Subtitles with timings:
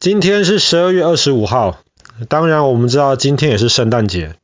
[0.00, 1.80] 今天是十二月二十五号，
[2.30, 4.34] 当然我们知道今天也是圣诞节。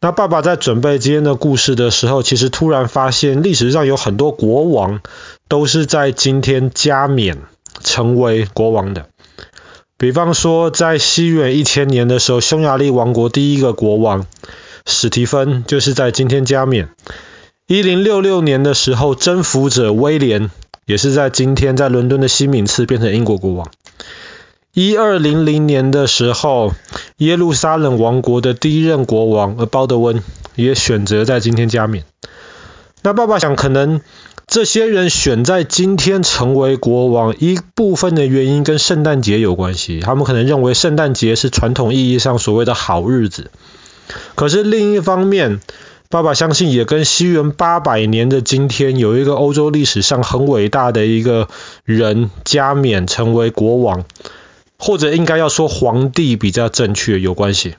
[0.00, 5.00] 那爸爸在准备今天的故事的时候，其实突然发现历史上有很多国王
[5.48, 7.38] 都是在今天加冕
[7.82, 9.06] 成为国王的。
[9.96, 14.26] 比方说，在西元一千年的时候，匈牙利王国第一个国王
[14.86, 16.88] 史提芬就是在今天加冕。
[17.66, 20.52] 一零六六年的时候，征服者威廉
[20.86, 23.68] 也是在今天在伦敦的西敏寺变成英国国王。
[24.74, 26.72] 一二零零年的时候，
[27.16, 30.22] 耶路撒冷王国的第一任国王而鲍德温
[30.54, 32.04] 也选择在今天加冕。
[33.02, 34.00] 那爸爸想，可能
[34.46, 40.00] 这些人选在今天成为国王，一部分的原因跟圣诞节有关系。
[40.00, 43.50] 他们可能认为圣诞节是传统意义上所谓的好日子。
[44.34, 45.60] 可是另一方面，
[46.08, 51.48] 爸爸相信也跟西元八百年的今天，有一个欧洲历史上很伟大的一个
[51.84, 54.04] 人加冕成为国王。
[54.78, 57.76] 或者应该要说皇帝比较正确有关系。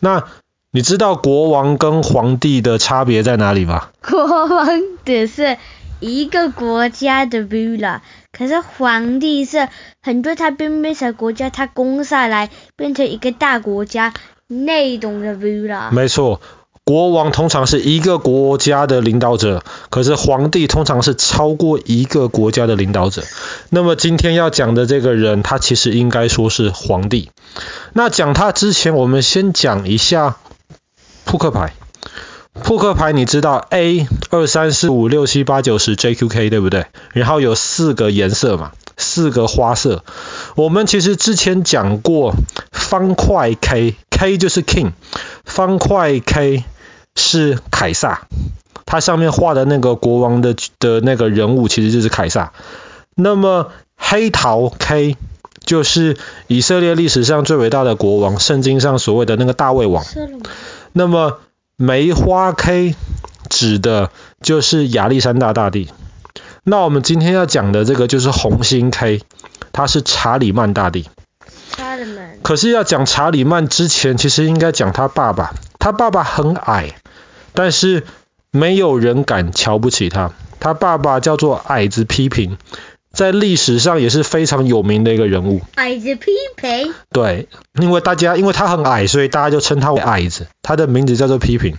[0.00, 0.24] 那
[0.70, 3.88] 你知道国王跟皇帝的差别在哪里吗？
[4.00, 4.68] 国王
[5.04, 5.56] 只是
[6.00, 8.00] 一个国家的 ruler，
[8.32, 9.68] 可是皇帝是
[10.02, 14.12] 很多他边边小国家他攻下来变成一个大国家
[14.48, 15.90] 那种的 ruler。
[15.90, 16.40] 没错。
[16.92, 23.22] 国王通常是一个国家的领导者，可是皇帝通常是超过一个国家的领导者。
[23.70, 27.30] 那么今天要讲的这个人，他其实应该说是皇帝。
[27.94, 30.36] 那讲他之前，我们先讲一下
[31.24, 31.72] 扑克牌。
[32.62, 36.84] 扑克牌你知道 A 二三四五六七八九十 JQK 对不对？
[37.14, 40.04] 然后有四个颜色嘛，四个花色。
[40.56, 42.34] 我们其实之前讲过
[42.70, 44.90] 方块 K，K 就是 King，
[45.46, 46.64] 方块 K。
[47.14, 48.26] 是凯撒，
[48.86, 52.52] 他上面画的那个国王的的那个人物其实就是凯撒。
[53.14, 55.16] 那么黑桃 K
[55.64, 60.04] 就是以色列历史上最伟大的国王，圣经上所谓的那个大卫王。
[60.92, 61.38] 那么
[61.76, 62.94] 梅花 K
[63.48, 64.10] 指的
[64.40, 65.90] 就是亚历山大大帝。
[66.64, 69.22] 那我们今天要讲的这个就是红心 K，
[69.72, 71.08] 他是查理曼大帝。
[71.70, 72.38] 查理曼。
[72.42, 75.54] 可是要讲查理曼之前，其实应该讲他爸爸。
[75.78, 76.94] 他爸爸很矮。
[77.54, 78.04] 但是
[78.50, 80.32] 没有人敢瞧不起他。
[80.60, 82.56] 他爸爸叫做矮子批评，
[83.12, 85.60] 在历史上也是非常有名的一个人物。
[85.74, 86.94] 矮子批评？
[87.10, 87.48] 对，
[87.80, 90.46] 因为大家因为他很矮，所以大家就称他为矮子。
[90.62, 91.76] 他的名字叫做批评。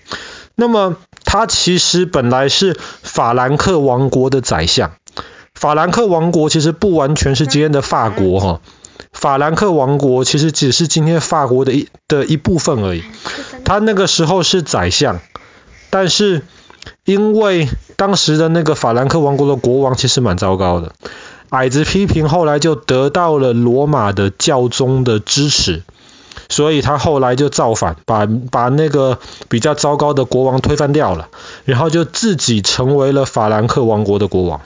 [0.56, 4.92] 那么他其实本来是法兰克王国的宰相。
[5.56, 8.62] 法兰克王国其实不完全是今天的法国哈。
[9.14, 13.04] 法兰克王国其实只是今天法国的一的一部分而已。
[13.64, 15.22] 他那个时候是宰相。
[15.94, 16.42] 但是，
[17.06, 20.94] 因为当时的那个法兰克王国的国王其实蛮糟糕的，
[21.50, 25.84] 矮子批评后来就得到了罗马的教宗的支持，
[26.50, 31.28] 所以他后来就造反，把把那个比较糟糕的国王推翻掉了，
[31.64, 34.62] 然后就自己成为了法兰克王国的国王。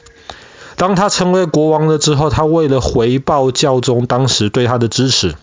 [0.78, 5.36] 当他成为国王了之后，他为了回报教宗当时对他的支持，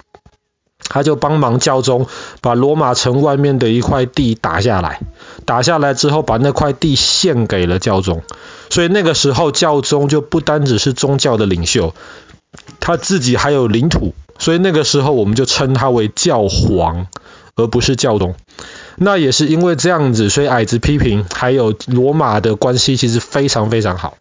[0.89, 2.07] 他就帮忙教宗
[2.41, 5.01] 把罗马城外面的一块地打下来。
[5.45, 8.23] 打下来之后，把那块地献给了教宗，
[8.71, 11.95] 所以那个时候教宗就不单只是宗教的领袖，
[12.81, 17.09] 他自己还有领土，所以那个时候我们就称他为教皇，
[17.57, 18.35] 而不是教宗。
[18.97, 24.17] 那也是因为这样子，所以矮子批评还有罗马的关系其实非常非常好。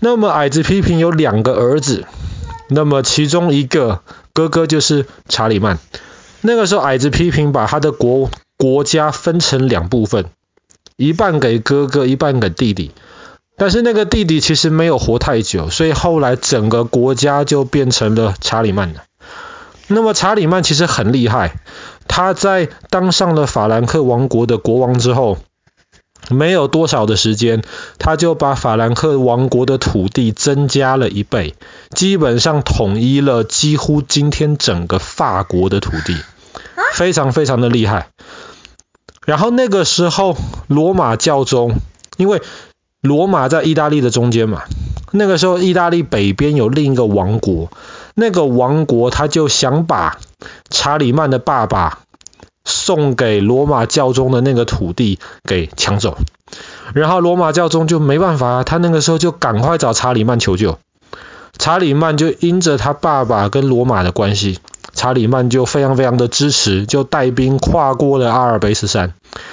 [0.00, 2.04] 那么矮子批评有两个儿子，
[2.68, 4.00] 那么其中一个
[4.36, 5.78] 哥哥就是查理曼。
[6.42, 10.26] 那个时候矮子批评把他的国国家分成两部分，
[10.96, 12.92] 一半给哥哥，一半给弟弟。
[13.56, 19.04] 但是那个弟弟其实没有活太久，所以后来整个国家就变成了查理曼了。
[19.88, 21.54] 那么查理曼其实很厉害，
[22.06, 25.38] 他在当上了法兰克王国的国王之后，
[26.30, 27.62] 没有多少的时间，
[27.98, 31.54] 他就把法兰克王国的土地增加了一倍，
[31.90, 36.16] 基本上统一了几乎今天整个法国的土地，
[36.94, 38.08] 非常非常的厉害。
[39.24, 40.36] 然后那个时候，
[40.68, 41.76] 罗马教宗，
[42.16, 42.42] 因为
[43.00, 44.62] 罗马在意大利的中间嘛，
[45.12, 47.70] 那个时候意大利北边有另一个王国，
[48.14, 50.18] 那个王国他就想把
[50.70, 52.00] 查理曼的爸爸
[52.66, 56.18] 送给罗马教宗的那个土地给抢走，
[56.92, 60.78] 然后罗马教宗就没办法，他那个时候就赶快找查理曼求救，
[61.56, 64.58] 查理曼就因着他爸爸跟罗马的关系。
[64.92, 69.12] 查理曼就非常非常的支持，就带兵跨过了阿尔卑斯山，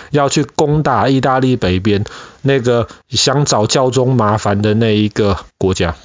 [0.09, 2.05] 要去攻打意大利北边
[2.41, 5.95] 那个想找教宗麻烦的那一个国家。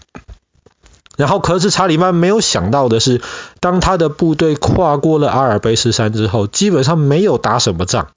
[1.18, 3.20] 然后，可是查理曼没有想到的是，
[3.58, 8.10] 当他的部队跨过了阿尔卑斯山之后，基本上没有打什么仗，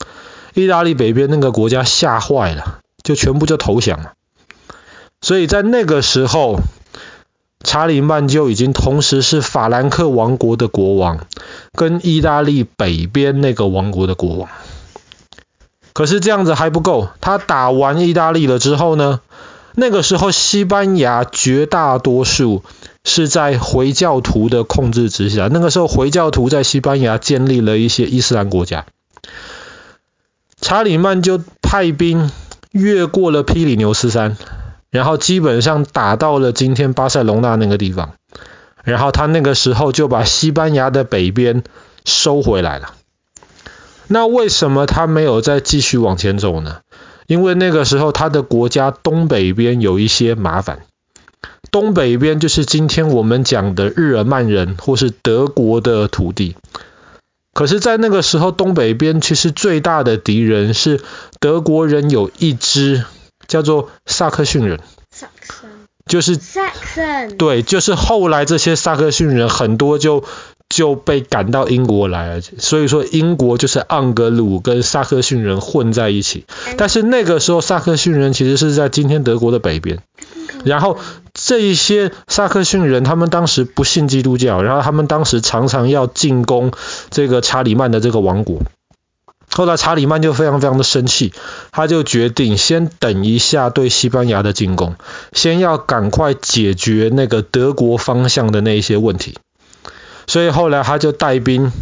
[0.53, 4.13] 意大利北边那个国家吓坏了，就全部就投降了。
[5.19, 6.59] 所以在那个时候，
[7.63, 11.25] 查理曼就已经同时是法兰克王国的国王，
[11.73, 14.47] 跟意大利北边那个王国的国王。
[15.93, 19.21] 可是这样子还不够，他打完意大利了之后呢，
[19.75, 22.63] 那个时候西班牙绝大多数。
[23.03, 28.85] 是在回教徒的控制之下，那个时候回教徒在西班牙建立了一些伊斯兰国家。
[30.61, 32.29] 查理曼就派兵
[32.69, 34.37] 越过了庇里牛斯山，
[34.91, 38.13] 然后基本上打到了今天巴塞隆纳那个地方，
[38.83, 41.63] 然后他那个时候就把西班牙的北边
[42.05, 42.93] 收回来了。
[44.05, 46.81] 那为什么他没有再继续往前走呢？
[47.31, 50.79] 因为那个时候他的国家东北边有一些麻烦。
[51.71, 56.57] 东北边就是今天我们讲的日耳曼人或是德国的土地，
[57.53, 60.99] 可是，在那个时候，东北边其实最大的敌人是
[61.39, 63.05] 德国人，有一支
[63.47, 64.81] 叫做萨克逊人，
[66.05, 70.25] 就是萨克，对，就是后来这些萨克逊人很多就
[70.71, 76.45] 就被赶到英国来了，所以说英国就是盎格鲁跟萨克逊人混在一起，
[76.77, 79.99] 但是那个时候萨克逊人其实是在今天德国的北边，
[80.65, 80.97] 然后。
[81.33, 86.73] 这一些萨克逊人，他们当时不信基督教，然后他们当时常常要进攻
[87.09, 88.59] 这个查理曼的这个王国。
[89.49, 91.31] 后来查理曼就非常非常的生气，
[91.71, 94.95] 他就决定先等一下对西班牙的进攻，
[95.31, 99.37] 先要赶快解决那个德国方向的那一些问题。
[100.31, 101.73] 所以后来他就带兵，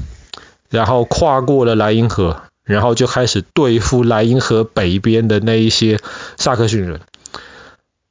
[0.72, 6.00] 然后跨过了莱茵河，然后就开始对付莱茵河北边的那一些
[6.36, 7.00] 萨克逊人。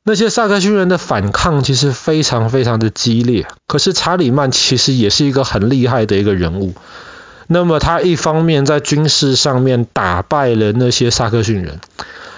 [0.05, 6.73] 那些萨克逊人的反抗其实非常非常的激烈，可是查理曼其实也是一个很厉害的一个人物。
[7.49, 11.81] 那么他一方面在军事上面打败了那些萨克逊人，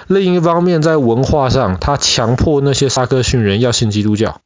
[0.07, 4.41] 另一方面在文化上他强迫那些萨克逊人要信基督教，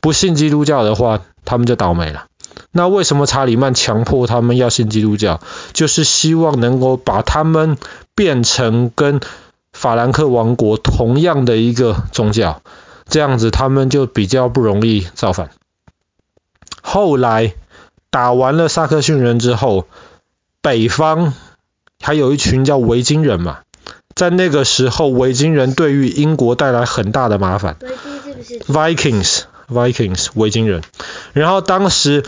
[0.00, 2.26] 不信基督教的话他们就倒霉了。
[2.70, 5.40] 那为什么查理曼强迫他们要信基督教？
[5.72, 7.78] 就是希望能够把他们
[8.14, 9.20] 变成跟
[9.72, 12.62] 法兰克王国同样的一个宗教，
[13.08, 15.50] 这样子他们就比较不容易造反。
[16.82, 17.54] 后来
[18.10, 19.86] 打完了萨克逊人之后，
[20.60, 21.34] 北方
[22.00, 23.60] 还有一群叫维京人嘛，
[24.14, 27.76] 在那个时候维京人对于英国带来很大的麻烦。
[28.66, 30.82] Vikings，Vikings，维京人。
[31.32, 32.24] 然后当时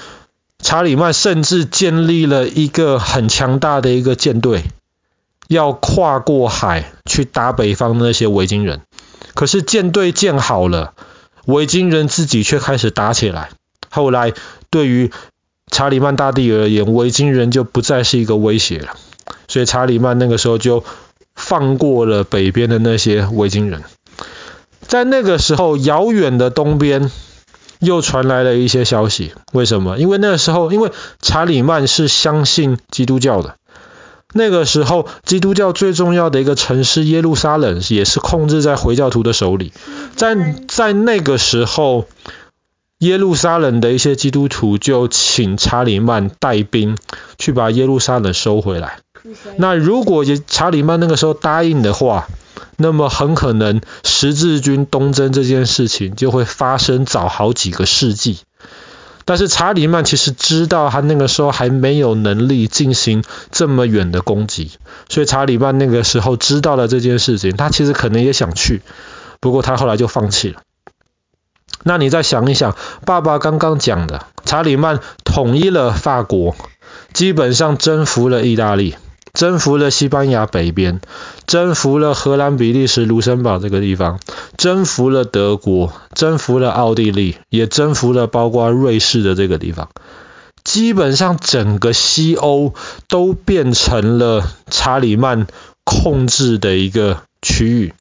[0.63, 4.65] 查理曼甚至建立了一个很强大的一个舰队。
[5.49, 8.83] 要跨过海去打北方的那些维京人，
[9.35, 10.95] 可是舰队建好了，
[11.45, 13.51] 维京人自己却开始打起来。
[13.89, 14.33] 后来
[14.71, 15.11] 对于
[15.69, 18.95] 查理曼大帝而言，维京人就不再是一个威胁了，
[19.49, 20.85] 所以查理曼那个时候就
[21.35, 23.83] 放过了北边的那些维京人。
[24.83, 27.11] 在那个时候，遥远的东边
[27.81, 29.33] 又传来了一些消息。
[29.53, 29.99] 为什么？
[29.99, 33.57] 因为那个时候，因为查理曼是相信基督教的。
[34.33, 39.73] 那个时候，基督教最重要的一个城市耶路撒冷也是控制在回教徒的手里。
[40.15, 40.37] 在
[40.69, 42.07] 在那个时候，
[42.99, 46.97] 耶路撒冷的一些基督徒就请查理曼带兵
[47.39, 49.01] 去把耶路撒冷收回来。
[49.57, 52.29] 那如果查理曼那个时候答应的话，
[52.77, 58.39] 那么很可能十字军东征这件事情就会发生早好几个世纪。
[59.27, 63.23] 但是查理曼其实知道他那个时候还没有能力进行
[63.53, 64.73] 这么远的攻击，
[65.09, 68.83] 所以查理曼那个时候知道了这件事情，他其实可能也想去，
[69.39, 70.63] 不过他后来就放弃了。
[71.85, 76.57] 那你再想一想，爸爸刚刚讲的，查理曼统一了法国，
[77.13, 78.97] 基本上征服了意大利。
[79.41, 81.01] 征服了西班牙北边，
[81.47, 84.21] 征服了荷兰、比利时、卢森堡这个地方，
[84.59, 89.89] 征服了德国，征服了奥地利，也征服了包括瑞士的这个地方。
[90.63, 92.75] 基本上整个西欧
[93.09, 95.47] 都变成了查理曼
[95.85, 97.95] 控制的一个区域。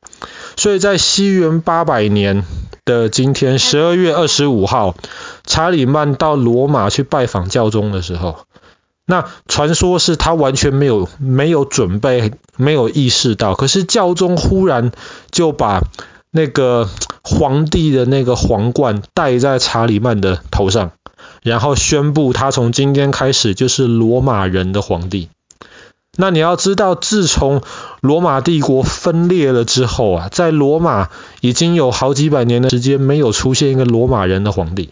[0.58, 2.44] 所以在西元八百年
[2.84, 4.94] 的今天，十二月二十五号，
[5.46, 8.40] 查理曼到罗马去拜访教宗的时候。
[9.10, 14.92] 那传说是他完全没有没有准备，没有意识到，可是教宗忽然
[15.32, 15.82] 就把
[16.30, 16.88] 那个
[17.24, 20.92] 皇帝的那个皇冠戴在查理曼的头上，
[21.42, 25.30] 然后宣布他从今天开始就是罗马人的皇帝。
[26.16, 27.64] 那你要知道，自从
[28.02, 31.10] 罗马帝国分裂了之后啊，在罗马
[31.42, 34.92] 已经有好几百年的时间没有出现一个罗马人的皇帝。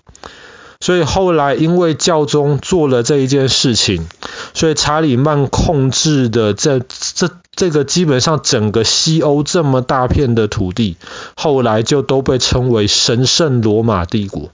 [0.80, 4.08] 所以后来因为教宗做了这一件事情，
[4.54, 10.98] 所以查理曼控制的这这这个基本上整个西欧这么大片的土地，
[11.36, 14.50] 后来就都被称为神圣罗马帝国。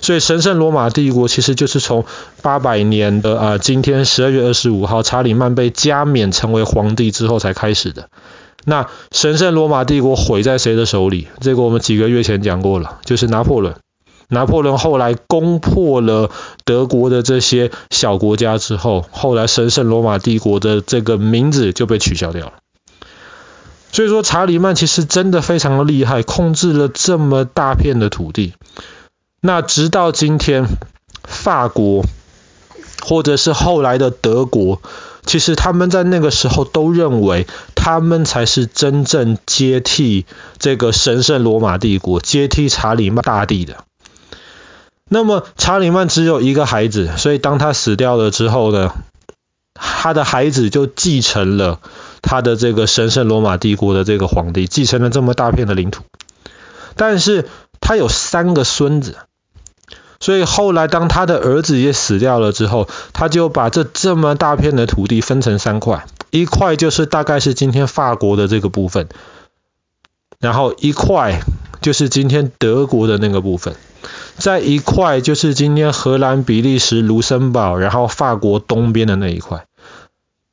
[0.00, 2.04] 所以神圣罗马帝国其实就是从
[2.42, 8.08] 八百年的啊、今天十二月二十五号查理曼被加冕成为皇帝之后才开始的。
[8.64, 11.28] 那神圣罗马帝国毁在谁的手里？
[11.40, 13.76] 这个我们几个月前讲过了，就是拿破仑。
[14.32, 16.30] 拿破仑后来攻破了
[16.64, 22.52] 德国的这些小国家之后，后来神圣罗马帝国的这个名字就被取消掉了。
[23.92, 28.54] 所以说查理曼其实真的非常的厉害，控制了这么大片的土地。
[29.42, 30.66] 那直到今天，
[31.24, 32.04] 法国
[33.02, 34.80] 或者是后来的德国，
[35.26, 40.24] 其实他们在那个时候都认为，他们才是真正接替
[40.58, 43.84] 这个神圣罗马帝国、接替查理曼大帝的。
[45.12, 48.94] 那么查理曼只有一个孩子，所以当他死掉了之后呢，
[49.74, 51.80] 他的孩子就继承了
[52.22, 56.02] 他的这个神圣罗马帝国的这个皇帝，继承了这么大片的领土。
[56.96, 57.46] 但是
[57.78, 59.16] 他有三个孙子。
[60.18, 69.08] 所以后来，当他的儿子也死掉了之后，他就把这这么大片的土地分成三块，一块就是大概是今天法国的这个部分，
[70.38, 71.42] 然后一块
[71.82, 73.74] 就是今天德国的那个部分，
[74.38, 79.66] 在一块就是今天荷兰、比利时、卢森堡，然后法国东边的那一块，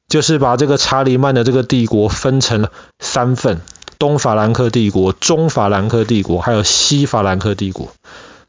[0.10, 3.62] 就是把这个查理曼的这个帝国分成了三份：
[3.98, 7.94] 东法兰克帝国、中法兰克帝国，还有西法兰克帝国。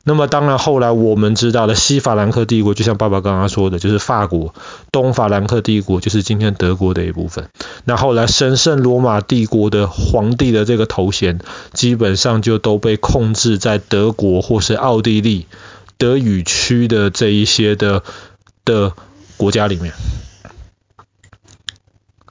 [0.02, 4.54] 那么当然，后来我们知道了西法兰克帝国，就像爸爸刚刚说的，就是法国；
[4.90, 7.50] 东法兰克帝国就是今天德国的一部分。
[7.85, 11.38] 那后来神圣罗马帝国的皇帝的这个头衔，
[11.75, 15.47] 基本上就都被控制在德国或是奥地利
[15.99, 18.02] 德语区的这一些的
[18.64, 18.95] 的
[19.37, 19.92] 国家里面。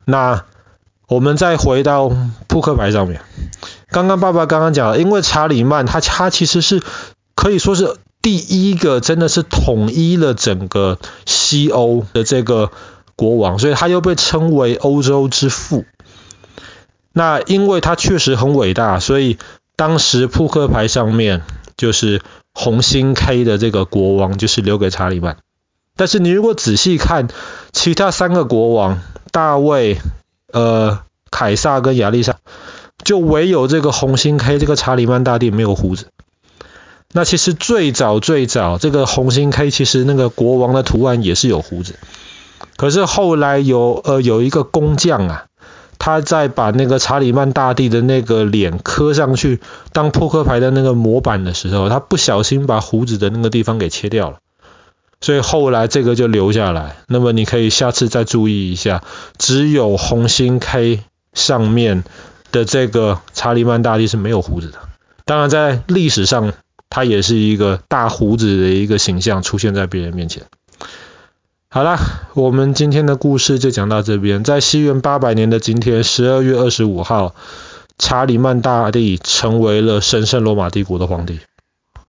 [0.06, 0.44] 那
[1.08, 2.12] 我们再回到
[2.48, 3.22] 扑克牌上面，
[3.92, 6.82] 刚刚爸爸刚刚讲了，因为查理曼他他其实是。
[7.40, 12.70] 可以说是第一个真的是统一了整个西欧的这个
[13.16, 15.86] 国王，所以他又被称为欧洲之父。
[17.14, 19.38] 那因为他确实很伟大，所以
[19.78, 21.44] 当时扑克牌上面
[21.78, 22.22] 就是
[22.54, 25.38] 红心 K 的这个国王就是留给查理曼。
[25.96, 27.30] 但是你如果仔细看
[27.72, 29.00] 其他三个国王，
[29.32, 29.98] 大卫、
[30.52, 31.00] 呃、
[31.32, 32.36] 凯撒跟亚历山，
[33.06, 36.08] 就唯有这个红心 K 这个查理曼大帝没有胡子。
[37.12, 41.96] 那其实最早最早这个红心 K 其实那个国王的图案也是有胡子，
[42.78, 45.46] 可是后来有呃有一个工匠啊，
[45.98, 49.60] 他在把那个查理曼大帝的那个脸刻上去
[49.92, 54.38] 当扑克牌的那个模板的时候，他不小心把胡子的那个地方给切掉了，
[55.20, 56.98] 所以后来这个就留下来。
[57.08, 59.02] 那么你可以下次再注意一下，
[59.40, 61.00] 只有红心 K
[61.34, 62.04] 上面
[62.52, 64.78] 的这个查理曼大帝是没有胡子的。
[65.26, 66.54] 当然在历史上。
[66.90, 70.44] 他也是一个大胡子的一个形象出现在别人面前。
[71.70, 72.00] 好啦，
[72.34, 74.44] 我们今天的故事就讲到这边。
[74.44, 77.36] 在西元八百年的今天，十二月二十五号，
[78.00, 81.40] 查理曼大帝成为了神圣罗马帝国的皇帝。